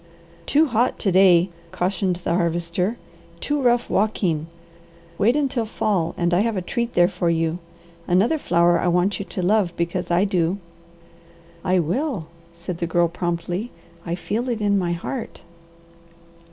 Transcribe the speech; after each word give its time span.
"Too 0.47 0.65
hot 0.65 0.97
to 0.97 1.11
day," 1.11 1.51
cautioned 1.71 2.15
the 2.15 2.33
Harvester. 2.33 2.97
"Too 3.39 3.61
rough 3.61 3.87
walking. 3.87 4.47
Wait 5.19 5.35
until 5.35 5.67
fall, 5.67 6.15
and 6.17 6.33
I 6.33 6.39
have 6.39 6.57
a 6.57 6.61
treat 6.63 6.95
there 6.95 7.07
for 7.07 7.29
you. 7.29 7.59
Another 8.07 8.39
flower 8.39 8.79
I 8.79 8.87
want 8.87 9.19
you 9.19 9.25
to 9.25 9.43
love 9.43 9.75
because 9.77 10.09
I 10.09 10.25
do." 10.25 10.57
"I 11.63 11.77
will," 11.77 12.25
said 12.51 12.79
the 12.79 12.87
Girl 12.87 13.09
promptly. 13.09 13.69
"I 14.03 14.15
feel 14.15 14.49
it 14.49 14.59
in 14.59 14.79
my 14.79 14.93
heart." 14.93 15.43